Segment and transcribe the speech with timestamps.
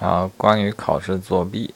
[0.00, 1.74] 好，关于考试作弊，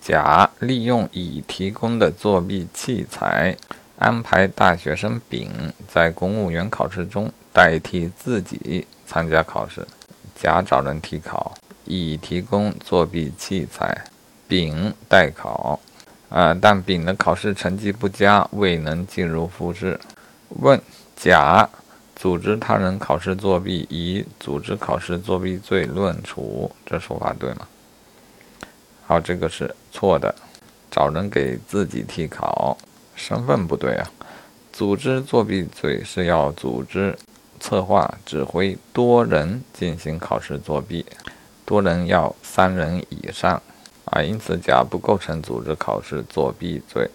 [0.00, 3.54] 甲利用乙提供的作弊器材，
[3.98, 5.50] 安排大学生丙
[5.86, 9.86] 在公务员考试中代替自己参加考试。
[10.34, 11.54] 甲找人替考，
[11.84, 14.04] 乙提供作弊器材，
[14.48, 15.78] 丙代考。
[16.30, 20.00] 啊，但丙的考试成绩不佳，未能进入复试。
[20.48, 20.80] 问
[21.14, 21.68] 甲
[22.16, 27.68] 组织他人考试作弊，以组织考试作弊罪论处，这说法对吗？
[29.06, 30.34] 好，这个是错的。
[30.90, 32.76] 找人给自己替考，
[33.14, 34.10] 身份不对啊。
[34.72, 37.14] 组织作弊罪是要组织、
[37.60, 41.04] 策划、指挥多人进行考试作弊，
[41.66, 43.60] 多人要三人以上
[44.06, 47.10] 啊，因此甲不构成组织考试作弊罪。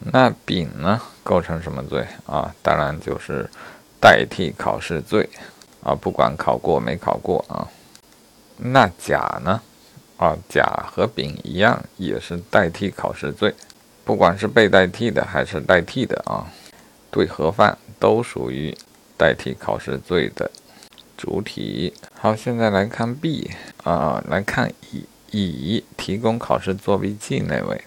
[0.00, 1.00] 那丙呢？
[1.22, 2.52] 构成什么罪啊？
[2.62, 3.48] 当然就是
[4.00, 5.28] 代替考试罪
[5.82, 5.94] 啊！
[5.94, 7.66] 不管考过没考过啊。
[8.56, 9.60] 那甲呢？
[10.16, 13.54] 啊，甲和丙一样，也是代替考试罪。
[14.04, 16.46] 不管是被代替的还是代替的啊，
[17.10, 18.76] 对合犯都属于
[19.16, 20.50] 代替考试罪的
[21.16, 21.92] 主体。
[22.14, 23.50] 好，现在来看 B
[23.84, 27.80] 啊，来看乙，乙提供考试作弊器那位，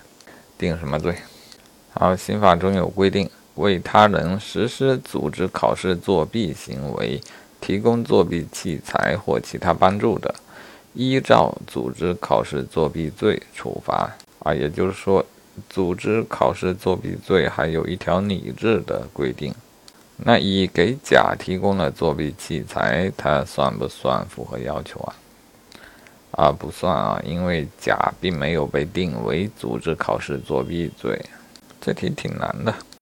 [0.58, 1.16] 定什么罪？
[1.94, 7.22] 好，刑法中有规定，为他人实施组织考试作弊行为，
[7.60, 10.34] 提供作弊器材或其他帮助的，
[10.94, 14.10] 依照组织考试作弊罪处罚。
[14.40, 15.24] 啊，也就是说，
[15.70, 19.54] 组织考试作弊罪还有一条拟制的规定。
[20.24, 25.16] 那乙给甲提供了作弊器材，他算不算符合要求啊？
[26.32, 31.24] 啊，不算啊，因为甲并没有被定为组织考试作弊罪。
[31.80, 32.74] 这题挺难的。